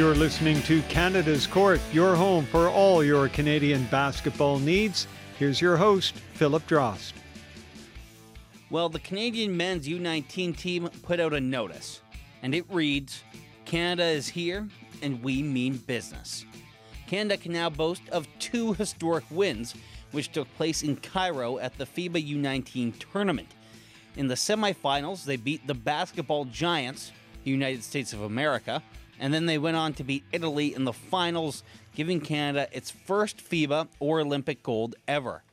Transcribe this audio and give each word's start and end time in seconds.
You're 0.00 0.14
listening 0.14 0.62
to 0.62 0.80
Canada's 0.84 1.46
Court, 1.46 1.78
your 1.92 2.16
home 2.16 2.46
for 2.46 2.70
all 2.70 3.04
your 3.04 3.28
Canadian 3.28 3.84
basketball 3.90 4.58
needs. 4.58 5.06
Here's 5.38 5.60
your 5.60 5.76
host, 5.76 6.14
Philip 6.32 6.66
Drost. 6.66 7.12
Well, 8.70 8.88
the 8.88 8.98
Canadian 8.98 9.54
men's 9.54 9.86
U19 9.86 10.56
team 10.56 10.88
put 11.02 11.20
out 11.20 11.34
a 11.34 11.40
notice, 11.40 12.00
and 12.42 12.54
it 12.54 12.64
reads 12.70 13.22
Canada 13.66 14.04
is 14.04 14.26
here, 14.26 14.66
and 15.02 15.22
we 15.22 15.42
mean 15.42 15.76
business. 15.76 16.46
Canada 17.06 17.36
can 17.36 17.52
now 17.52 17.68
boast 17.68 18.08
of 18.08 18.26
two 18.38 18.72
historic 18.78 19.24
wins, 19.30 19.74
which 20.12 20.32
took 20.32 20.48
place 20.56 20.82
in 20.82 20.96
Cairo 20.96 21.58
at 21.58 21.76
the 21.76 21.84
FIBA 21.84 22.26
U19 22.26 22.94
tournament. 23.12 23.48
In 24.16 24.28
the 24.28 24.34
semifinals, 24.34 25.24
they 25.24 25.36
beat 25.36 25.66
the 25.66 25.74
basketball 25.74 26.46
giants, 26.46 27.12
the 27.44 27.50
United 27.50 27.84
States 27.84 28.14
of 28.14 28.22
America, 28.22 28.82
and 29.20 29.32
then 29.32 29.46
they 29.46 29.58
went 29.58 29.76
on 29.76 29.92
to 29.92 30.02
beat 30.02 30.24
Italy 30.32 30.74
in 30.74 30.84
the 30.84 30.92
finals, 30.92 31.62
giving 31.94 32.20
Canada 32.20 32.66
its 32.72 32.90
first 32.90 33.36
FIBA 33.36 33.86
or 34.00 34.20
Olympic 34.20 34.62
gold 34.62 34.96
ever. 35.06 35.44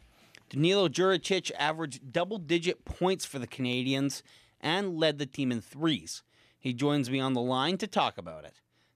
Danilo 0.50 0.88
Djuricic 0.88 1.52
averaged 1.60 2.14
double 2.14 2.38
digit 2.38 2.86
points 2.86 3.26
for 3.26 3.38
the 3.38 3.46
Canadians 3.46 4.24
and 4.62 4.98
led 4.98 5.20
the 5.20 5.26
team 5.26 5.52
in 5.52 5.60
threes. 5.60 6.24
He 6.58 6.74
joins 6.74 7.12
me 7.12 7.20
on 7.20 7.34
the 7.34 7.42
line 7.42 7.78
to 7.80 7.88
talk 7.88 8.18
about 8.18 8.46
it. 8.46 8.54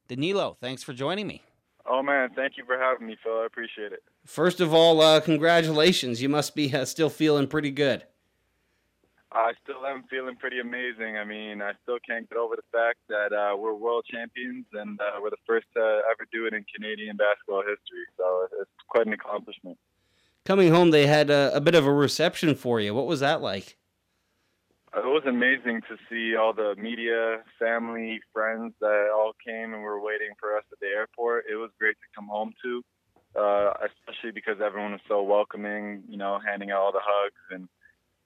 Danilo, 0.07 0.57
thanks 0.59 0.81
for 0.81 0.93
joining 0.93 1.27
me. 1.27 1.43
Oh, 1.85 2.01
man, 2.01 2.29
thank 2.35 2.57
you 2.57 2.63
for 2.65 2.77
having 2.77 3.07
me, 3.07 3.17
Phil. 3.21 3.40
I 3.41 3.45
appreciate 3.45 3.91
it. 3.91 4.04
First 4.26 4.62
of 4.62 4.73
all, 4.73 5.01
uh, 5.01 5.20
congratulations. 5.20 6.21
You 6.21 6.29
must 6.29 6.55
be 6.55 6.73
uh, 6.73 6.85
still 6.85 7.10
feeling 7.10 7.48
pretty 7.48 7.71
good. 7.71 8.04
I 9.34 9.54
still 9.63 9.85
am 9.85 10.04
feeling 10.10 10.35
pretty 10.35 10.60
amazing. 10.60 11.18
I 11.18 11.24
mean, 11.24 11.62
I 11.62 11.71
still 11.84 11.99
can't 12.05 12.27
get 12.29 12.37
over 12.37 12.57
the 12.57 12.68
fact 12.71 12.99
that 13.07 13.32
uh, 13.32 13.55
we're 13.55 13.73
world 13.73 14.05
champions 14.12 14.65
and 14.73 14.99
uh, 14.99 15.20
we're 15.21 15.29
the 15.29 15.38
first 15.48 15.68
to 15.76 15.79
ever 15.79 16.27
do 16.34 16.48
it 16.48 16.54
in 16.54 16.65
Canadian 16.73 17.15
basketball 17.15 17.62
history. 17.62 18.04
So 18.18 18.48
it's 18.60 18.70
quite 18.90 19.07
an 19.07 19.13
accomplishment. 19.13 19.77
Coming 20.43 20.71
home, 20.71 20.91
they 20.91 21.07
had 21.07 21.29
a, 21.29 21.55
a 21.55 21.62
bit 21.62 21.76
of 21.76 21.85
a 21.85 21.93
reception 21.93 22.55
for 22.55 22.82
you. 22.82 22.93
What 22.93 23.07
was 23.07 23.21
that 23.21 23.41
like? 23.41 23.77
It 24.93 25.05
was 25.05 25.23
amazing 25.26 25.84
to 25.88 25.95
see 26.10 26.35
all 26.35 26.51
the 26.51 26.76
media, 26.76 27.43
family, 27.57 28.20
friends 28.34 28.73
that 28.82 29.10
all 29.16 29.32
came 29.45 29.73
and 29.73 29.82
were 29.82 30.01
waiting 30.01 30.32
for 30.38 30.57
us 30.57 30.66
at 30.73 30.79
the 30.82 30.88
airport. 30.88 31.45
It 31.49 31.55
was 31.55 31.70
great 31.79 31.95
to 31.95 32.07
come 32.13 32.27
home 32.27 32.51
to, 32.62 32.84
uh, 33.40 33.73
especially 33.88 34.32
because 34.32 34.57
everyone 34.62 34.91
was 34.91 35.01
so 35.07 35.23
welcoming, 35.23 36.04
you 36.10 36.18
know, 36.18 36.40
handing 36.45 36.71
out 36.71 36.82
all 36.82 36.91
the 36.91 36.99
hugs 37.01 37.40
and 37.51 37.70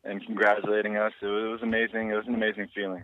and 0.05 0.25
congratulating 0.25 0.97
us. 0.97 1.13
It 1.21 1.25
was, 1.25 1.43
it 1.43 1.47
was 1.47 1.61
amazing. 1.63 2.11
It 2.11 2.15
was 2.15 2.27
an 2.27 2.35
amazing 2.35 2.69
feeling. 2.73 3.03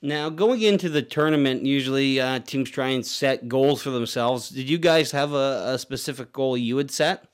Now, 0.00 0.30
going 0.30 0.62
into 0.62 0.88
the 0.88 1.02
tournament, 1.02 1.64
usually 1.64 2.20
uh, 2.20 2.38
teams 2.38 2.70
try 2.70 2.88
and 2.88 3.04
set 3.04 3.48
goals 3.48 3.82
for 3.82 3.90
themselves. 3.90 4.48
Did 4.48 4.70
you 4.70 4.78
guys 4.78 5.10
have 5.10 5.32
a, 5.32 5.72
a 5.74 5.78
specific 5.78 6.32
goal 6.32 6.56
you 6.56 6.76
had 6.76 6.92
set? 6.92 7.24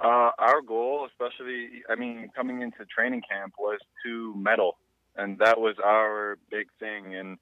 Uh, 0.00 0.30
our 0.38 0.60
goal, 0.60 1.08
especially, 1.10 1.82
I 1.88 1.96
mean, 1.96 2.30
coming 2.36 2.62
into 2.62 2.84
training 2.84 3.22
camp, 3.28 3.54
was 3.58 3.80
to 4.04 4.34
medal, 4.36 4.76
and 5.16 5.38
that 5.38 5.58
was 5.58 5.74
our 5.84 6.38
big 6.50 6.68
thing. 6.78 7.16
And 7.16 7.38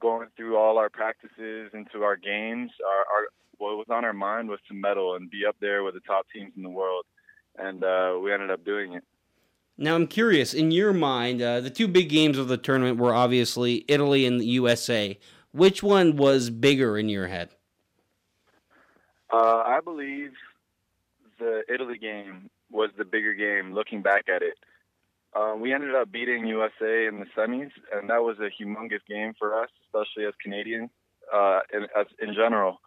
going 0.00 0.28
through 0.36 0.56
all 0.56 0.78
our 0.78 0.88
practices 0.88 1.70
into 1.74 2.04
our 2.04 2.16
games, 2.16 2.70
our, 2.86 3.00
our 3.00 3.28
what 3.58 3.76
was 3.76 3.86
on 3.90 4.04
our 4.04 4.12
mind 4.12 4.48
was 4.48 4.60
to 4.68 4.74
medal 4.74 5.16
and 5.16 5.30
be 5.30 5.44
up 5.46 5.56
there 5.60 5.82
with 5.82 5.94
the 5.94 6.00
top 6.00 6.26
teams 6.32 6.52
in 6.56 6.62
the 6.62 6.70
world, 6.70 7.04
and 7.58 7.82
uh, 7.84 8.16
we 8.22 8.32
ended 8.32 8.50
up 8.50 8.64
doing 8.64 8.94
it. 8.94 9.04
Now, 9.80 9.94
I'm 9.94 10.08
curious, 10.08 10.54
in 10.54 10.72
your 10.72 10.92
mind, 10.92 11.40
uh, 11.40 11.60
the 11.60 11.70
two 11.70 11.86
big 11.86 12.08
games 12.08 12.36
of 12.36 12.48
the 12.48 12.56
tournament 12.56 12.98
were 12.98 13.14
obviously 13.14 13.84
Italy 13.86 14.26
and 14.26 14.40
the 14.40 14.46
USA. 14.46 15.16
Which 15.52 15.84
one 15.84 16.16
was 16.16 16.50
bigger 16.50 16.98
in 16.98 17.08
your 17.08 17.28
head? 17.28 17.50
Uh, 19.32 19.62
I 19.64 19.78
believe 19.84 20.32
the 21.38 21.62
Italy 21.72 21.96
game 21.96 22.50
was 22.72 22.90
the 22.98 23.04
bigger 23.04 23.34
game 23.34 23.72
looking 23.72 24.02
back 24.02 24.28
at 24.28 24.42
it. 24.42 24.54
Uh, 25.32 25.54
we 25.56 25.72
ended 25.72 25.94
up 25.94 26.10
beating 26.10 26.46
USA 26.46 27.06
in 27.06 27.20
the 27.20 27.26
semis, 27.36 27.70
and 27.92 28.10
that 28.10 28.22
was 28.22 28.36
a 28.40 28.50
humongous 28.50 29.06
game 29.08 29.34
for 29.38 29.62
us, 29.62 29.68
especially 29.86 30.24
as 30.26 30.34
Canadians 30.42 30.90
uh, 31.32 31.60
in, 31.72 31.84
as, 31.96 32.06
in 32.20 32.34
general. 32.34 32.80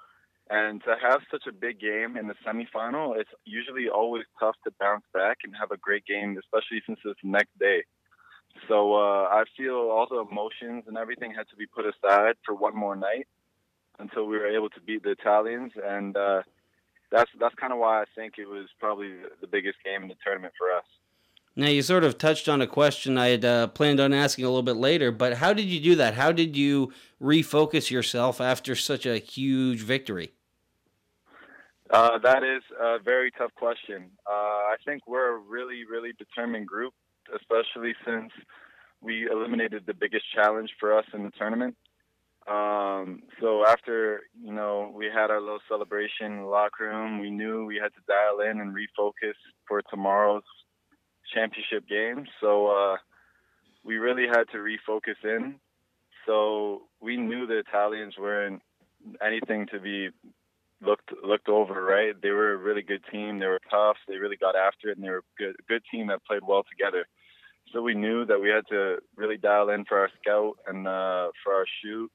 And 0.51 0.83
to 0.83 0.97
have 1.01 1.21
such 1.31 1.43
a 1.47 1.53
big 1.53 1.79
game 1.79 2.17
in 2.17 2.27
the 2.27 2.35
semifinal, 2.45 3.17
it's 3.17 3.29
usually 3.45 3.87
always 3.87 4.25
tough 4.37 4.55
to 4.65 4.73
bounce 4.81 5.05
back 5.13 5.37
and 5.45 5.53
have 5.57 5.71
a 5.71 5.77
great 5.77 6.05
game, 6.05 6.37
especially 6.37 6.83
since 6.85 6.99
it's 7.05 7.21
the 7.23 7.29
next 7.29 7.57
day. 7.57 7.85
So 8.67 8.95
uh, 8.95 9.29
I 9.31 9.45
feel 9.55 9.75
all 9.75 10.07
the 10.09 10.29
emotions 10.29 10.83
and 10.87 10.97
everything 10.97 11.33
had 11.33 11.47
to 11.51 11.55
be 11.55 11.67
put 11.67 11.85
aside 11.85 12.35
for 12.45 12.53
one 12.53 12.75
more 12.75 12.97
night 12.97 13.27
until 13.97 14.25
we 14.25 14.37
were 14.37 14.47
able 14.47 14.69
to 14.71 14.81
beat 14.81 15.03
the 15.03 15.11
Italians, 15.11 15.71
and 15.81 16.17
uh, 16.17 16.41
that's 17.13 17.31
that's 17.39 17.55
kind 17.55 17.71
of 17.71 17.79
why 17.79 18.01
I 18.01 18.05
think 18.13 18.33
it 18.37 18.47
was 18.47 18.67
probably 18.77 19.13
the 19.39 19.47
biggest 19.47 19.77
game 19.85 20.03
in 20.03 20.09
the 20.09 20.15
tournament 20.21 20.53
for 20.57 20.69
us. 20.75 20.83
Now 21.55 21.67
you 21.67 21.81
sort 21.81 22.03
of 22.03 22.17
touched 22.17 22.49
on 22.49 22.61
a 22.61 22.67
question 22.67 23.17
I 23.17 23.27
had 23.27 23.45
uh, 23.45 23.67
planned 23.67 24.01
on 24.01 24.13
asking 24.13 24.43
a 24.43 24.49
little 24.49 24.63
bit 24.63 24.75
later, 24.75 25.13
but 25.13 25.35
how 25.35 25.53
did 25.53 25.67
you 25.67 25.79
do 25.79 25.95
that? 25.95 26.15
How 26.15 26.33
did 26.33 26.57
you 26.57 26.91
refocus 27.21 27.89
yourself 27.89 28.41
after 28.41 28.75
such 28.75 29.05
a 29.05 29.17
huge 29.17 29.79
victory? 29.79 30.33
Uh, 31.91 32.17
that 32.19 32.41
is 32.43 32.63
a 32.79 32.99
very 33.03 33.31
tough 33.31 33.53
question. 33.55 34.11
Uh, 34.25 34.31
I 34.71 34.75
think 34.85 35.05
we're 35.07 35.35
a 35.35 35.37
really, 35.37 35.83
really 35.89 36.11
determined 36.17 36.67
group, 36.67 36.93
especially 37.35 37.93
since 38.05 38.31
we 39.01 39.27
eliminated 39.29 39.83
the 39.85 39.93
biggest 39.93 40.23
challenge 40.33 40.69
for 40.79 40.97
us 40.97 41.05
in 41.13 41.23
the 41.23 41.31
tournament. 41.31 41.75
Um, 42.47 43.23
so 43.39 43.65
after 43.67 44.21
you 44.41 44.53
know 44.53 44.91
we 44.95 45.05
had 45.05 45.29
our 45.29 45.41
little 45.41 45.59
celebration 45.67 46.27
in 46.27 46.37
the 46.39 46.45
locker 46.45 46.85
room, 46.85 47.19
we 47.19 47.29
knew 47.29 47.65
we 47.65 47.75
had 47.75 47.93
to 47.93 48.01
dial 48.07 48.39
in 48.49 48.61
and 48.61 48.73
refocus 48.73 49.35
for 49.67 49.81
tomorrow's 49.89 50.43
championship 51.33 51.87
game. 51.87 52.25
So 52.39 52.67
uh, 52.67 52.95
we 53.83 53.97
really 53.97 54.27
had 54.27 54.45
to 54.53 54.57
refocus 54.57 55.23
in. 55.23 55.55
So 56.25 56.83
we 57.01 57.17
knew 57.17 57.45
the 57.45 57.59
Italians 57.59 58.15
weren't 58.17 58.61
anything 59.23 59.67
to 59.71 59.79
be 59.79 60.09
looked 60.81 61.11
looked 61.23 61.49
over, 61.49 61.83
right? 61.83 62.19
They 62.21 62.31
were 62.31 62.53
a 62.53 62.57
really 62.57 62.81
good 62.81 63.03
team. 63.11 63.39
They 63.39 63.47
were 63.47 63.61
tough. 63.69 63.97
They 64.07 64.17
really 64.17 64.37
got 64.37 64.55
after 64.55 64.89
it, 64.89 64.97
and 64.97 65.05
they 65.05 65.09
were 65.09 65.19
a 65.19 65.37
good, 65.37 65.55
good 65.67 65.83
team 65.91 66.07
that 66.07 66.25
played 66.25 66.41
well 66.45 66.63
together. 66.69 67.05
So 67.73 67.81
we 67.81 67.93
knew 67.93 68.25
that 68.25 68.41
we 68.41 68.49
had 68.49 68.67
to 68.69 68.97
really 69.15 69.37
dial 69.37 69.69
in 69.69 69.85
for 69.85 69.99
our 69.99 70.09
scout 70.21 70.57
and 70.67 70.87
uh, 70.87 71.29
for 71.43 71.53
our 71.53 71.65
shoot, 71.81 72.11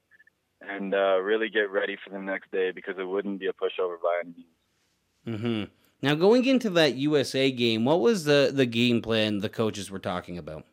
and 0.60 0.94
uh, 0.94 1.19
really 1.21 1.49
get 1.49 1.71
ready 1.71 1.97
for 2.05 2.10
the 2.10 2.21
next 2.21 2.50
day 2.50 2.72
because 2.72 2.97
it 2.99 3.05
wouldn't 3.05 3.41
be 3.41 3.47
a 3.47 3.53
pushover 3.53 3.97
by 4.03 4.21
any 4.22 4.34
means. 4.34 5.41
Mm-hmm. 5.41 5.65
Now, 6.03 6.15
going 6.15 6.44
into 6.44 6.69
that 6.71 6.94
USA 6.97 7.50
game, 7.50 7.84
what 7.84 8.00
was 8.00 8.25
the 8.25 8.50
the 8.53 8.66
game 8.66 9.00
plan 9.00 9.38
the 9.38 9.49
coaches 9.49 9.91
were 9.91 9.99
talking 9.99 10.37
about? 10.37 10.65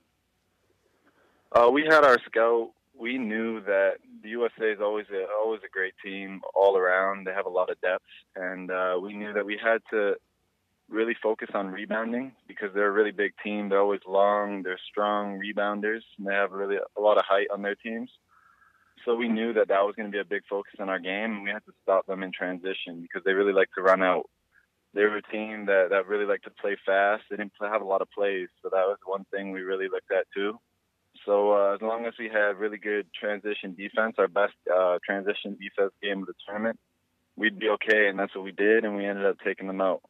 Uh, 1.52 1.70
we 1.72 1.84
had 1.84 2.04
our 2.04 2.18
scout 2.26 2.72
we 3.04 3.18
knew 3.18 3.60
that 3.62 3.96
the 4.24 4.30
USA 4.30 4.72
is 4.72 4.80
always 4.82 5.08
a 5.14 5.26
always 5.38 5.60
a 5.66 5.70
great 5.70 5.94
team 6.04 6.40
all 6.56 6.78
around. 6.78 7.28
They 7.28 7.34
have 7.34 7.46
a 7.46 7.58
lot 7.60 7.70
of 7.70 7.80
depth, 7.82 8.06
and 8.38 8.72
uh, 8.72 8.98
we 9.02 9.14
knew 9.14 9.34
that 9.34 9.46
we 9.46 9.60
had 9.62 9.82
to 9.92 10.16
really 10.90 11.16
focus 11.22 11.50
on 11.54 11.68
rebounding 11.68 12.32
because 12.48 12.70
they're 12.74 12.88
a 12.88 13.00
really 13.00 13.12
big 13.12 13.34
team. 13.44 13.68
They're 13.68 13.82
always 13.82 14.08
long. 14.08 14.64
They're 14.64 14.80
strong 14.90 15.38
rebounders, 15.38 16.04
and 16.18 16.26
they 16.26 16.34
have 16.34 16.52
really 16.54 16.78
a 16.78 17.02
lot 17.02 17.18
of 17.18 17.26
height 17.26 17.48
on 17.52 17.62
their 17.62 17.76
teams. 17.76 18.10
So 19.04 19.16
we 19.16 19.28
knew 19.28 19.52
that 19.52 19.68
that 19.68 19.86
was 19.86 19.96
going 19.98 20.10
to 20.10 20.16
be 20.16 20.22
a 20.22 20.36
big 20.36 20.44
focus 20.50 20.76
in 20.80 20.88
our 20.88 21.00
game, 21.00 21.34
and 21.34 21.44
we 21.44 21.50
had 21.50 21.66
to 21.66 21.74
stop 21.84 22.06
them 22.06 22.24
in 22.24 22.32
transition 22.32 23.02
because 23.02 23.22
they 23.26 23.34
really 23.34 23.52
like 23.52 23.70
to 23.76 23.82
run 23.82 24.02
out. 24.02 24.30
They 24.94 25.02
were 25.02 25.18
a 25.18 25.24
team 25.24 25.66
that 25.66 25.88
that 25.90 26.08
really 26.08 26.26
liked 26.26 26.46
to 26.46 26.52
play 26.52 26.78
fast. 26.86 27.24
They 27.30 27.36
didn't 27.36 27.52
have 27.60 27.82
a 27.82 27.92
lot 27.94 28.02
of 28.02 28.12
plays, 28.12 28.48
so 28.62 28.70
that 28.70 28.88
was 28.88 28.98
one 29.06 29.26
thing 29.30 29.52
we 29.52 29.62
really 29.62 29.90
looked 29.90 30.12
at 30.14 30.26
too. 30.34 30.58
So 31.26 31.54
uh, 31.54 31.76
as 31.76 31.82
long 31.82 32.06
as 32.06 32.14
we 32.20 32.28
had 32.28 32.58
really 32.58 32.78
good 32.78 33.08
transition 33.14 33.76
defense, 33.76 34.16
our 34.18 34.28
best 34.28 34.54
uh, 34.74 35.00
transition 35.06 35.58
defense 35.60 35.94
game 36.02 36.22
of 36.22 36.28
the 36.28 36.34
tournament, 36.46 36.80
we'd 37.36 37.60
be 37.60 37.70
okay, 37.70 38.08
and 38.08 38.20
that's 38.20 38.36
what 38.36 38.44
we 38.44 38.52
did, 38.52 38.84
and 38.84 38.96
we 38.96 39.06
ended 39.06 39.26
up 39.26 39.38
taking 39.44 39.68
them 39.68 39.82
out. 39.82 40.02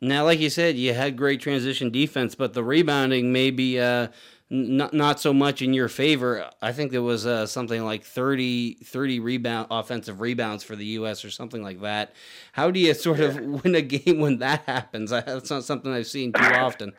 Now, 0.00 0.24
like 0.24 0.40
you 0.40 0.50
said, 0.50 0.76
you 0.76 0.92
had 0.92 1.16
great 1.16 1.40
transition 1.40 1.90
defense, 1.90 2.34
but 2.34 2.52
the 2.52 2.62
rebounding 2.62 3.32
maybe 3.32 3.80
uh, 3.80 4.08
not 4.50 4.92
not 4.92 5.18
so 5.20 5.32
much 5.32 5.62
in 5.62 5.72
your 5.72 5.88
favor. 5.88 6.50
I 6.60 6.72
think 6.72 6.92
there 6.92 7.02
was 7.02 7.24
uh, 7.24 7.46
something 7.46 7.82
like 7.82 8.04
30, 8.04 8.74
30 8.84 9.20
rebound 9.20 9.68
offensive 9.70 10.20
rebounds 10.20 10.62
for 10.62 10.76
the 10.76 10.84
U.S. 10.86 11.24
or 11.24 11.30
something 11.30 11.62
like 11.62 11.80
that. 11.80 12.12
How 12.52 12.70
do 12.70 12.78
you 12.78 12.92
sort 12.92 13.20
of 13.20 13.40
win 13.64 13.74
a 13.74 13.80
game 13.80 14.20
when 14.20 14.38
that 14.38 14.64
happens? 14.66 15.10
That's 15.10 15.50
not 15.50 15.64
something 15.64 15.90
I've 15.90 16.06
seen 16.06 16.32
too 16.32 16.44
often. 16.44 16.92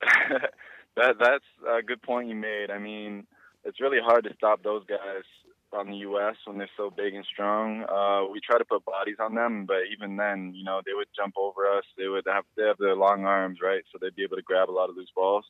That 0.98 1.14
that's 1.20 1.44
a 1.62 1.80
good 1.80 2.02
point 2.02 2.28
you 2.28 2.34
made. 2.34 2.70
I 2.72 2.78
mean, 2.78 3.24
it's 3.64 3.80
really 3.80 4.00
hard 4.02 4.24
to 4.24 4.34
stop 4.34 4.64
those 4.64 4.84
guys 4.86 5.22
on 5.72 5.90
the 5.90 5.98
U.S. 5.98 6.34
when 6.44 6.58
they're 6.58 6.76
so 6.76 6.90
big 6.90 7.14
and 7.14 7.24
strong. 7.24 7.84
Uh, 7.84 8.28
we 8.32 8.40
try 8.40 8.58
to 8.58 8.64
put 8.64 8.84
bodies 8.84 9.16
on 9.20 9.36
them, 9.36 9.64
but 9.64 9.86
even 9.92 10.16
then, 10.16 10.54
you 10.56 10.64
know, 10.64 10.80
they 10.84 10.94
would 10.94 11.06
jump 11.14 11.34
over 11.36 11.70
us. 11.70 11.84
They 11.96 12.08
would 12.08 12.24
have 12.26 12.44
they 12.56 12.64
have 12.64 12.78
their 12.78 12.96
long 12.96 13.24
arms, 13.24 13.60
right? 13.62 13.82
So 13.92 13.98
they'd 14.00 14.16
be 14.16 14.24
able 14.24 14.36
to 14.36 14.42
grab 14.42 14.70
a 14.70 14.72
lot 14.72 14.90
of 14.90 14.96
loose 14.96 15.12
balls. 15.14 15.44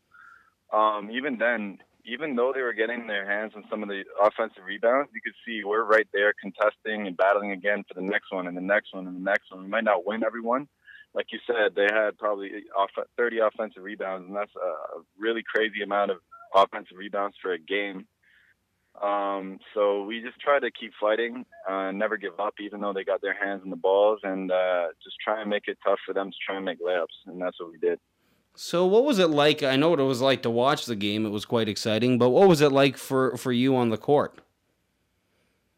Um, 0.71 1.11
even 1.11 1.39
then, 1.39 1.79
even 2.05 2.37
though 2.37 2.53
they 2.55 2.61
were 2.61 2.75
getting 2.75 3.06
their 3.06 3.27
hands 3.27 3.53
on 3.56 3.65
some 3.71 3.83
of 3.83 3.89
the 3.89 4.05
offensive 4.23 4.65
rebounds, 4.67 5.11
you 5.15 5.23
could 5.25 5.39
see 5.47 5.65
we're 5.65 5.85
right 5.85 6.09
there 6.12 6.35
contesting 6.39 7.06
and 7.06 7.17
battling 7.17 7.53
again 7.53 7.85
for 7.89 7.95
the 7.95 8.06
next 8.06 8.33
one 8.33 8.47
and 8.47 8.56
the 8.56 8.61
next 8.61 8.93
one 8.93 9.06
and 9.06 9.17
the 9.17 9.31
next 9.31 9.50
one. 9.50 9.62
We 9.62 9.71
might 9.71 9.85
not 9.85 10.05
win 10.05 10.25
every 10.25 10.43
one. 10.43 10.69
Like 11.19 11.32
you 11.32 11.41
said, 11.49 11.75
they 11.75 11.88
had 11.93 12.17
probably 12.17 12.50
30 13.17 13.38
offensive 13.41 13.82
rebounds, 13.82 14.29
and 14.29 14.37
that's 14.37 14.55
a 14.55 15.00
really 15.19 15.43
crazy 15.43 15.82
amount 15.82 16.12
of 16.12 16.19
offensive 16.55 16.97
rebounds 16.97 17.35
for 17.43 17.53
a 17.53 17.59
game. 17.59 18.06
Um, 19.03 19.59
so 19.75 20.05
we 20.05 20.20
just 20.20 20.38
try 20.38 20.61
to 20.61 20.70
keep 20.70 20.93
fighting, 21.00 21.44
uh, 21.69 21.91
never 21.91 22.19
give 22.19 22.38
up, 22.38 22.55
even 22.61 22.81
though 22.81 22.93
they 22.93 23.03
got 23.03 23.20
their 23.20 23.35
hands 23.35 23.62
on 23.65 23.70
the 23.70 23.76
balls, 23.76 24.20
and 24.23 24.53
uh, 24.53 24.91
just 25.03 25.17
try 25.19 25.41
and 25.41 25.50
make 25.50 25.65
it 25.67 25.76
tough 25.85 25.99
for 26.06 26.15
them 26.15 26.31
to 26.31 26.37
try 26.47 26.55
and 26.55 26.65
make 26.65 26.81
layups, 26.81 27.06
and 27.26 27.43
that's 27.43 27.59
what 27.59 27.73
we 27.73 27.79
did. 27.79 27.99
So, 28.55 28.87
what 28.87 29.03
was 29.03 29.19
it 29.19 29.31
like? 29.31 29.64
I 29.64 29.75
know 29.75 29.91
what 29.91 29.99
it 29.99 30.05
was 30.05 30.21
like 30.21 30.43
to 30.43 30.50
watch 30.50 30.87
the 30.87 30.94
game; 30.94 31.26
it 31.26 31.31
was 31.31 31.44
quite 31.44 31.69
exciting. 31.69 32.19
But 32.19 32.31
what 32.31 32.47
was 32.47 32.61
it 32.61 32.71
like 32.71 32.97
for 32.97 33.37
for 33.37 33.50
you 33.50 33.75
on 33.75 33.91
the 33.91 33.99
court? 33.99 34.41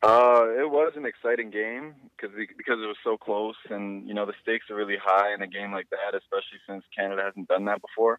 Uh, 0.03 0.49
it 0.57 0.71
was 0.71 0.93
an 0.97 1.05
exciting 1.05 1.51
game 1.51 1.95
because 2.17 2.35
because 2.57 2.79
it 2.83 2.87
was 2.87 2.97
so 3.05 3.19
close, 3.19 3.57
and 3.69 4.09
you 4.09 4.15
know 4.15 4.25
the 4.25 4.33
stakes 4.43 4.71
are 4.71 4.77
really 4.77 4.97
high 5.03 5.35
in 5.35 5.43
a 5.43 5.47
game 5.47 5.73
like 5.73 5.91
that, 5.91 6.17
especially 6.17 6.59
since 6.67 6.83
Canada 6.97 7.23
hasn't 7.23 7.49
done 7.49 7.67
that 7.67 7.83
before. 7.83 8.19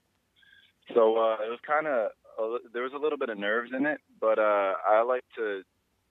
So 0.94 1.18
uh, 1.18 1.38
it 1.42 1.50
was 1.50 1.60
kind 1.66 1.88
of 1.88 2.12
there 2.74 2.84
was 2.84 2.94
a 2.94 2.98
little 2.98 3.18
bit 3.18 3.30
of 3.30 3.38
nerves 3.38 3.72
in 3.76 3.86
it, 3.86 4.00
but 4.20 4.40
uh, 4.40 4.74
I 4.88 5.02
like 5.02 5.24
to, 5.38 5.64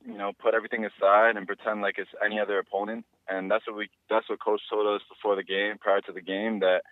you 0.05 0.19
know, 0.19 0.32
put 0.43 0.55
everything 0.55 0.84
aside 0.84 1.37
and 1.37 1.46
pretend 1.46 1.82
like 1.82 1.96
it's 1.99 2.11
any 2.25 2.40
other 2.40 2.58
opponent. 2.58 3.05
And 3.28 3.50
that's 3.50 3.66
what 3.66 3.76
we 3.76 3.88
that's 4.08 4.28
what 4.28 4.40
coach 4.40 4.61
told 4.69 4.87
us 4.88 5.02
before 5.08 5.37
the 5.37 5.44
game, 5.44 5.78
prior 5.78 6.00
to 6.02 6.12
the 6.12 6.20
game, 6.20 6.61
that 6.61 6.82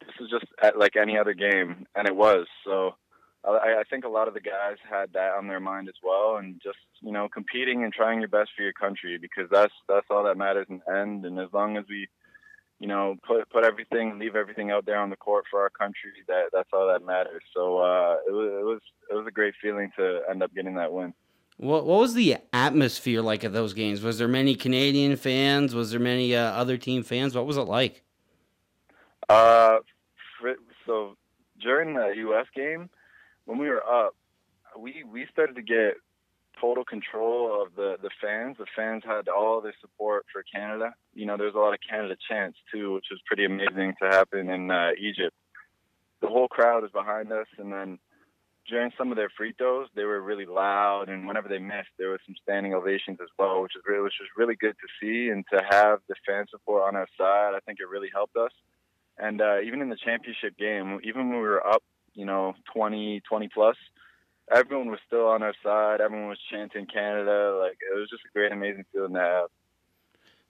this 0.00 0.14
is 0.20 0.30
just 0.30 0.46
like 0.78 0.96
any 0.96 1.18
other 1.18 1.34
game, 1.34 1.86
and 1.96 2.06
it 2.06 2.14
was. 2.14 2.46
So 2.64 2.94
I, 3.44 3.80
I 3.80 3.82
think 3.88 4.04
a 4.04 4.08
lot 4.08 4.28
of 4.28 4.34
the 4.34 4.40
guys 4.40 4.76
had 4.88 5.12
that 5.14 5.32
on 5.32 5.48
their 5.48 5.60
mind 5.60 5.88
as 5.88 5.94
well, 6.02 6.36
and 6.36 6.60
just 6.62 6.78
you 7.00 7.12
know, 7.12 7.28
competing 7.28 7.84
and 7.84 7.92
trying 7.92 8.20
your 8.20 8.28
best 8.28 8.50
for 8.56 8.62
your 8.62 8.72
country 8.72 9.18
because 9.18 9.48
that's 9.50 9.72
that's 9.88 10.06
all 10.10 10.24
that 10.24 10.36
matters 10.36 10.66
in 10.68 10.80
the 10.86 10.94
end. 10.94 11.24
And 11.24 11.38
as 11.38 11.48
long 11.52 11.76
as 11.76 11.84
we 11.88 12.08
you 12.80 12.88
know, 12.88 13.16
put 13.26 13.48
put 13.50 13.62
everything, 13.62 14.18
leave 14.18 14.34
everything 14.34 14.70
out 14.70 14.86
there 14.86 14.98
on 14.98 15.10
the 15.10 15.16
court 15.16 15.44
for 15.50 15.60
our 15.60 15.70
country. 15.70 16.10
That 16.26 16.46
that's 16.52 16.70
all 16.72 16.88
that 16.88 17.04
matters. 17.04 17.42
So 17.54 17.78
uh, 17.78 18.16
it 18.26 18.32
was 18.32 18.50
it 18.52 18.64
was 18.64 18.80
it 19.10 19.14
was 19.14 19.26
a 19.28 19.30
great 19.30 19.54
feeling 19.60 19.92
to 19.98 20.22
end 20.28 20.42
up 20.42 20.52
getting 20.54 20.74
that 20.76 20.90
win. 20.90 21.12
What 21.58 21.84
what 21.84 22.00
was 22.00 22.14
the 22.14 22.38
atmosphere 22.54 23.20
like 23.20 23.44
at 23.44 23.52
those 23.52 23.74
games? 23.74 24.00
Was 24.00 24.16
there 24.16 24.28
many 24.28 24.54
Canadian 24.54 25.16
fans? 25.16 25.74
Was 25.74 25.90
there 25.90 26.00
many 26.00 26.34
uh, 26.34 26.52
other 26.52 26.78
team 26.78 27.02
fans? 27.02 27.34
What 27.34 27.46
was 27.46 27.58
it 27.58 27.62
like? 27.62 28.02
Uh, 29.28 29.80
so 30.86 31.16
during 31.60 31.94
the 31.94 32.14
U.S. 32.16 32.46
game, 32.56 32.88
when 33.50 33.58
we 33.58 33.68
were 33.68 33.82
up, 33.84 34.14
we 34.78 35.02
we 35.02 35.26
started 35.32 35.56
to 35.56 35.62
get 35.62 35.94
total 36.60 36.84
control 36.84 37.60
of 37.60 37.74
the 37.74 37.96
the 38.00 38.10
fans. 38.22 38.56
The 38.58 38.66
fans 38.76 39.02
had 39.04 39.26
all 39.28 39.60
their 39.60 39.74
support 39.80 40.24
for 40.32 40.44
Canada. 40.54 40.94
You 41.14 41.26
know, 41.26 41.36
there's 41.36 41.56
a 41.56 41.58
lot 41.58 41.74
of 41.74 41.80
Canada 41.88 42.14
chants 42.28 42.58
too, 42.72 42.94
which 42.94 43.06
was 43.10 43.20
pretty 43.26 43.44
amazing 43.44 43.94
to 44.00 44.08
happen 44.08 44.48
in 44.50 44.70
uh, 44.70 44.90
Egypt. 45.00 45.34
The 46.20 46.28
whole 46.28 46.46
crowd 46.46 46.82
was 46.82 46.92
behind 46.92 47.32
us, 47.32 47.48
and 47.58 47.72
then 47.72 47.98
during 48.68 48.92
some 48.96 49.10
of 49.10 49.16
their 49.16 49.30
free 49.36 49.52
throws, 49.58 49.88
they 49.96 50.04
were 50.04 50.20
really 50.20 50.46
loud, 50.46 51.08
and 51.08 51.26
whenever 51.26 51.48
they 51.48 51.58
missed, 51.58 51.90
there 51.98 52.10
was 52.10 52.20
some 52.24 52.36
standing 52.40 52.72
ovations 52.72 53.18
as 53.20 53.30
well, 53.36 53.62
which 53.62 53.74
is 53.74 53.82
really, 53.88 54.04
which 54.04 54.20
was 54.20 54.28
really 54.36 54.54
good 54.54 54.76
to 54.78 54.88
see, 55.00 55.28
and 55.30 55.44
to 55.52 55.60
have 55.68 55.98
the 56.08 56.14
fan 56.24 56.44
support 56.48 56.84
on 56.86 56.94
our 56.94 57.08
side, 57.18 57.54
I 57.56 57.60
think 57.66 57.80
it 57.80 57.88
really 57.88 58.10
helped 58.14 58.36
us. 58.36 58.52
And 59.18 59.40
uh, 59.40 59.60
even 59.66 59.80
in 59.80 59.88
the 59.88 59.96
championship 59.96 60.56
game, 60.56 61.00
even 61.02 61.30
when 61.30 61.40
we 61.40 61.48
were 61.48 61.66
up, 61.66 61.82
you 62.14 62.24
know, 62.24 62.54
20, 62.74 63.22
20 63.28 63.48
plus, 63.48 63.76
everyone 64.54 64.90
was 64.90 65.00
still 65.06 65.26
on 65.26 65.42
our 65.42 65.54
side. 65.62 66.00
Everyone 66.00 66.28
was 66.28 66.38
chanting 66.50 66.86
Canada. 66.86 67.58
Like 67.60 67.78
it 67.80 67.98
was 67.98 68.08
just 68.10 68.22
a 68.24 68.32
great, 68.32 68.52
amazing 68.52 68.84
feeling 68.92 69.14
to 69.14 69.20
have. 69.20 69.48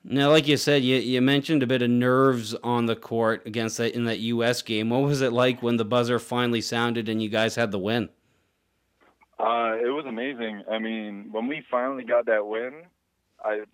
Now, 0.03 0.31
like 0.31 0.49
you 0.49 0.57
said, 0.57 0.83
you, 0.83 0.97
you 0.97 1.21
mentioned 1.21 1.63
a 1.63 1.67
bit 1.67 1.83
of 1.83 1.91
nerves 1.91 2.55
on 2.65 2.87
the 2.87 2.97
court 2.97 3.47
against 3.47 3.77
that 3.77 3.95
in 3.95 4.05
that 4.05 4.19
U.S. 4.21 4.63
game. 4.63 4.89
What 4.89 5.03
was 5.03 5.21
it 5.21 5.33
like 5.33 5.63
when 5.63 5.77
the 5.77 5.85
buzzer 5.85 6.19
finally 6.19 6.63
sounded 6.63 7.11
and 7.11 7.23
you 7.23 7.29
guys 7.29 7.55
had 7.55 7.71
the 7.71 7.79
win? 7.79 8.09
Uh, 9.39 9.77
it 9.77 9.93
was 9.93 10.07
amazing. 10.09 10.63
I 10.71 10.79
mean, 10.79 11.29
when 11.33 11.49
we 11.49 11.63
finally 11.71 12.05
got 12.05 12.27
that 12.27 12.47
win, 12.47 12.83
I 13.45 13.65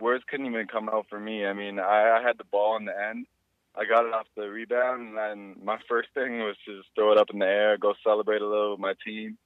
words 0.00 0.24
couldn't 0.28 0.46
even 0.46 0.66
come 0.66 0.88
out 0.88 1.06
for 1.08 1.20
me. 1.20 1.46
I 1.46 1.52
mean, 1.52 1.78
I, 1.78 2.18
I 2.18 2.22
had 2.22 2.38
the 2.38 2.44
ball 2.44 2.76
in 2.76 2.84
the 2.84 2.92
end. 3.08 3.26
I 3.74 3.84
got 3.84 4.06
it 4.06 4.12
off 4.12 4.26
the 4.36 4.48
rebound, 4.48 5.08
and 5.08 5.16
then 5.16 5.56
my 5.64 5.78
first 5.88 6.08
thing 6.14 6.40
was 6.40 6.56
to 6.66 6.78
just 6.78 6.88
throw 6.94 7.12
it 7.12 7.18
up 7.18 7.30
in 7.32 7.38
the 7.38 7.46
air, 7.46 7.78
go 7.78 7.94
celebrate 8.04 8.42
a 8.42 8.48
little 8.48 8.72
with 8.72 8.80
my 8.80 8.94
team 9.04 9.38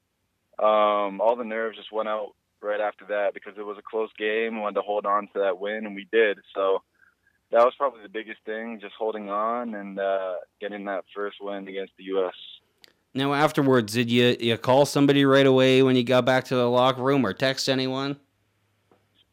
um, 0.58 1.20
all 1.20 1.36
the 1.36 1.44
nerves 1.44 1.76
just 1.76 1.92
went 1.92 2.08
out 2.08 2.34
right 2.62 2.80
after 2.80 3.04
that 3.06 3.34
because 3.34 3.54
it 3.58 3.66
was 3.66 3.76
a 3.78 3.82
close 3.82 4.10
game. 4.18 4.54
We 4.54 4.60
wanted 4.60 4.76
to 4.76 4.82
hold 4.82 5.06
on 5.06 5.28
to 5.34 5.40
that 5.40 5.58
win, 5.58 5.86
and 5.86 5.94
we 5.94 6.06
did. 6.12 6.38
So 6.54 6.82
that 7.50 7.64
was 7.64 7.74
probably 7.76 8.02
the 8.02 8.08
biggest 8.08 8.38
thing, 8.46 8.78
just 8.80 8.94
holding 8.98 9.28
on 9.30 9.74
and 9.74 9.98
uh, 9.98 10.34
getting 10.60 10.84
that 10.84 11.04
first 11.14 11.38
win 11.40 11.66
against 11.66 11.92
the 11.98 12.04
U.S. 12.04 12.34
Now, 13.14 13.32
afterwards, 13.32 13.92
did 13.92 14.10
you 14.10 14.36
you 14.40 14.56
call 14.56 14.86
somebody 14.86 15.24
right 15.24 15.46
away 15.46 15.82
when 15.82 15.96
you 15.96 16.04
got 16.04 16.24
back 16.24 16.44
to 16.44 16.56
the 16.56 16.68
locker 16.68 17.02
room, 17.02 17.26
or 17.26 17.32
text 17.32 17.68
anyone? 17.68 18.16